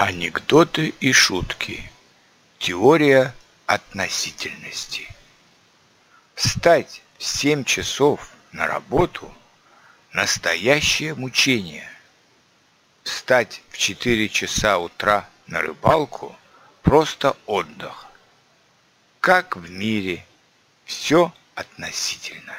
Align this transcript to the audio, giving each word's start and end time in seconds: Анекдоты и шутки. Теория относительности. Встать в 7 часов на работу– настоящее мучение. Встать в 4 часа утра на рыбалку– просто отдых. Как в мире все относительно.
Анекдоты 0.00 0.94
и 1.00 1.10
шутки. 1.10 1.90
Теория 2.60 3.34
относительности. 3.66 5.08
Встать 6.36 7.02
в 7.18 7.24
7 7.24 7.64
часов 7.64 8.30
на 8.52 8.68
работу– 8.68 9.34
настоящее 10.12 11.16
мучение. 11.16 11.90
Встать 13.02 13.60
в 13.70 13.76
4 13.76 14.28
часа 14.28 14.78
утра 14.78 15.28
на 15.48 15.62
рыбалку– 15.62 16.36
просто 16.84 17.36
отдых. 17.46 18.06
Как 19.18 19.56
в 19.56 19.68
мире 19.68 20.24
все 20.84 21.34
относительно. 21.56 22.54